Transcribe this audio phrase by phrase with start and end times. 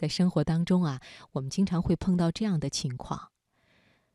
[0.00, 1.02] 在生活当中啊，
[1.32, 3.32] 我们经常会碰到这样的情况：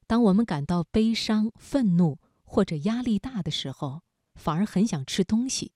[0.07, 4.01] 当我们感到悲伤、愤怒或者压力大的时候，
[4.33, 5.73] 反而很想吃东西；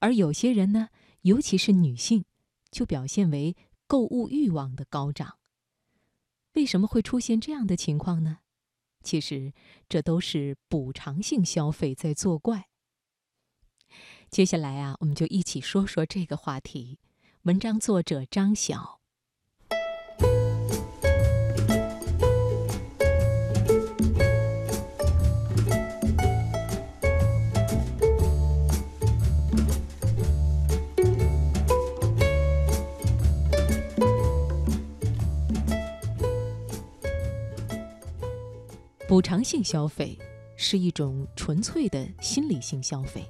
[0.00, 0.90] 而有些人呢，
[1.22, 2.26] 尤其是女性，
[2.70, 3.56] 就表现为
[3.86, 5.38] 购物欲望的高涨。
[6.52, 8.40] 为什么会出现这样的情况呢？
[9.02, 9.54] 其实，
[9.88, 12.68] 这都是补偿性消费在作怪。
[14.28, 16.98] 接下来啊，我们就一起说说这个话题。
[17.44, 19.00] 文章作者张晓。
[39.14, 40.18] 补偿性消费
[40.56, 43.24] 是一种纯粹的心理性消费，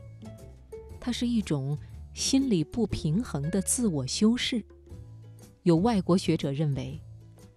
[0.99, 1.77] 它是一种
[2.15, 4.65] 心理不平衡的自我修饰。
[5.63, 6.99] 有外国学者认为，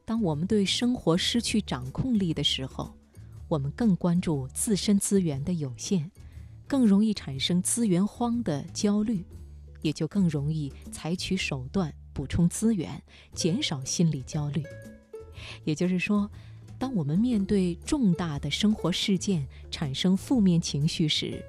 [0.03, 2.93] 当我们对生活失去掌控力的时候，
[3.47, 6.11] 我们更关注自身资源的有限，
[6.67, 9.23] 更容易产生资源荒的焦虑，
[9.81, 13.01] 也就更容易采取手段补充资源，
[13.33, 14.65] 减少心理焦虑。
[15.63, 16.29] 也就是说。
[16.79, 21.43] 当我们面对重大的生活事件产生负面情绪时，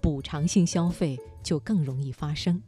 [0.00, 2.60] 补偿性消费就更容易发生。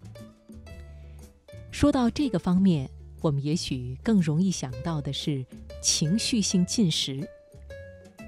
[1.73, 2.89] 说到这个方面，
[3.21, 5.45] 我们也许更容易想到的是
[5.83, 7.29] 情绪性进食。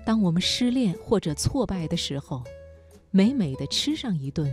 [0.04, 2.42] 当我们失恋或者挫败的时候，
[3.12, 4.52] 美美的吃上一顿，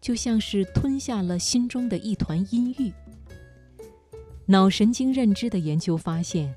[0.00, 2.92] 就像是吞下了心中的一团阴郁。
[4.46, 6.52] 脑神经认知的研究发现。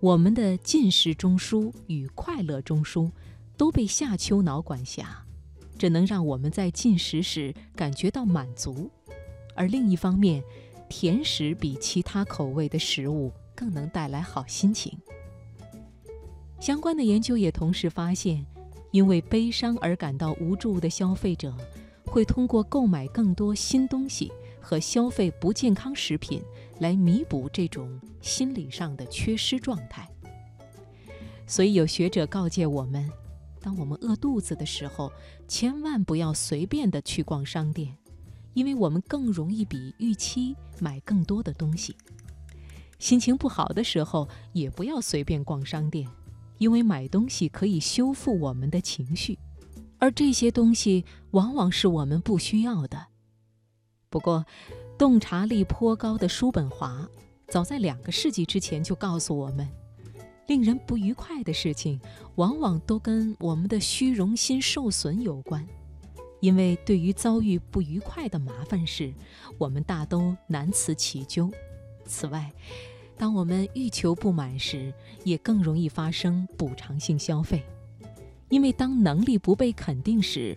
[0.00, 3.10] 我们的进食中枢与快乐中枢
[3.56, 5.24] 都被下丘脑管辖，
[5.76, 8.88] 这能让我们在进食时感觉到满足。
[9.56, 10.40] 而另一方面，
[10.88, 14.96] 甜食比其他口味的食物更能带来好心情。
[16.60, 18.46] 相关的研究也同时发现，
[18.92, 21.52] 因为悲伤而感到无助的消费者，
[22.06, 24.30] 会通过购买更多新东西
[24.68, 26.42] 和消费不健康食品。
[26.80, 30.08] 来弥补这种心理上的缺失状态。
[31.44, 33.10] 所以有学者告诫我们，
[33.60, 35.10] 当我们饿肚子的时候，
[35.48, 37.96] 千万不要随便的去逛商店，
[38.54, 41.96] 因为我们更容易比预期买更多的东西。
[43.00, 46.06] 心情不好的时候，也不要随便逛商店，
[46.58, 49.36] 因为买东西可以修复我们的情绪，
[49.98, 53.06] 而这些东西往往是我们不需要的。
[54.10, 54.44] 不过，
[54.96, 57.08] 洞察力颇高的叔本华，
[57.48, 59.68] 早在两个世纪之前就告诉我们，
[60.46, 62.00] 令人不愉快的事情，
[62.36, 65.66] 往往都跟我们的虚荣心受损有关。
[66.40, 69.12] 因为对于遭遇不愉快的麻烦事，
[69.58, 71.50] 我们大都难辞其咎。
[72.06, 72.50] 此外，
[73.16, 77.62] 当我们欲求不满时，也更容易发生补偿性消费。
[78.48, 80.56] 因为当能力不被肯定时，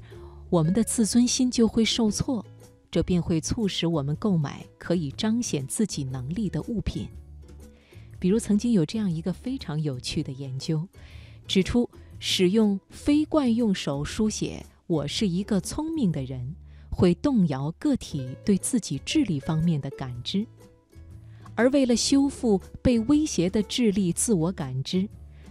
[0.49, 2.45] 我们的自尊心就会受挫。
[2.91, 7.07] 这便会促使我们购买可以彰显自己能力的物品。
[8.19, 10.85] 比如，曾经有这样一个非常有趣的研究，
[11.47, 16.53] 指出使用非惯用手书写“我是一个聪明的人”，
[16.91, 20.45] 会动摇个体对自己智力方面的感知。
[21.55, 25.07] 而为了修复被威胁的智力自我感知，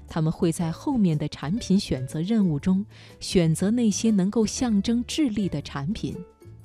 [0.06, 2.84] 他们会在后面的产品选择任务中
[3.18, 6.14] 选择那些能够象征智力的产品，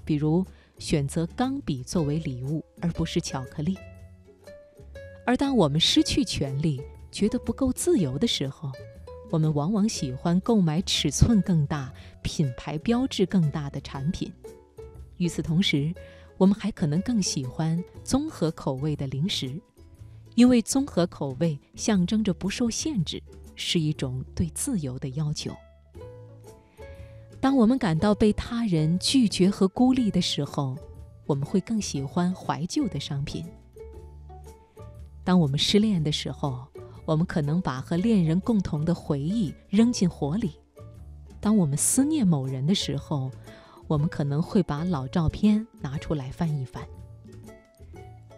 [0.04, 0.46] 比如。
[0.78, 3.78] 选择钢笔作为礼物，而不是巧克力。
[5.26, 6.82] 而当我们失去权利，
[7.12, 8.72] 觉得不够自由的时候，
[9.32, 11.92] 我们往往喜欢购买尺寸更大、
[12.22, 14.32] 品牌标志更大的产品。
[15.18, 15.94] 与此同时，
[16.38, 19.60] 我们还可能更喜欢综合口味的零食，
[20.36, 23.24] 因为综合口味象征着不受限制，
[23.56, 25.56] 是一种对自由的要求。
[27.46, 30.76] 当我们感到被他人拒绝和孤立的时候，
[31.28, 33.46] 我们会更喜欢怀旧的商品。
[35.24, 36.66] 当我们失恋的时候，
[37.06, 40.54] 我们可能把和恋人共同的回忆扔进火里；
[41.40, 43.30] 当我们思念某人的时候，
[43.88, 46.84] 我们可能会把老照片拿出来翻一翻。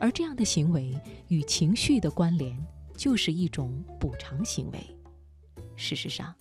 [0.02, 0.94] 而这样的行为
[1.30, 2.62] 与情绪的关联，
[2.98, 4.80] 就是一种补偿行为。
[5.78, 6.36] 事实上，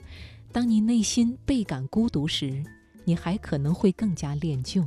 [0.56, 2.64] 当你内心倍感孤独时，
[3.04, 4.82] 你还可能会更加恋旧，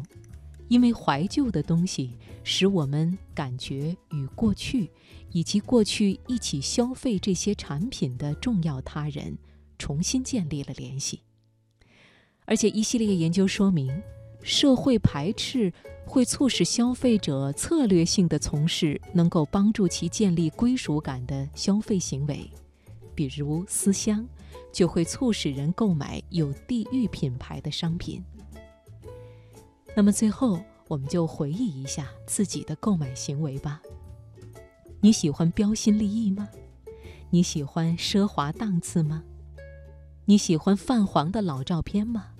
[0.68, 4.90] 因为怀旧的东西使我们感觉与过去
[5.32, 9.38] 以及过去一起消费这些产品的重要他人
[9.78, 11.22] 重新建立了联系。
[12.46, 14.02] 而且，一系列研究说明，
[14.42, 15.72] 社会排斥
[16.04, 22.50] 会促使消费者策略性的从事能够帮助其建立归属感的消费行为，
[23.14, 24.28] 比如思乡，
[24.72, 28.24] 就会促使人购买有地域品牌的商品。
[29.96, 33.82] 那么最后，我们就回忆一下自己的购买行为吧。
[35.02, 36.50] 你喜欢标新立异吗？
[37.30, 39.24] 你喜欢奢华档次吗？
[40.26, 42.32] 你喜欢泛黄的老照片吗？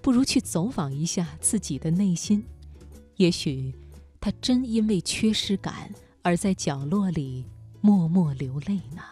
[0.00, 2.44] 不如去走访一下自己的内心，
[3.16, 3.74] 也许
[4.20, 7.44] 他真因为缺失感而在角落里
[7.80, 9.02] 默默流泪呢。